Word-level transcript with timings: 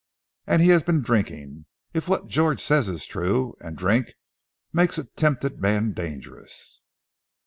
And 0.47 0.63
he 0.63 0.69
has 0.69 0.81
been 0.81 1.03
drinking, 1.03 1.67
if 1.93 2.07
what 2.07 2.25
George 2.25 2.59
says 2.59 2.89
is 2.89 3.05
true; 3.05 3.55
and 3.59 3.77
drink 3.77 4.15
makes 4.73 4.97
a 4.97 5.03
tempted 5.03 5.61
man 5.61 5.93
dangerous. 5.93 6.81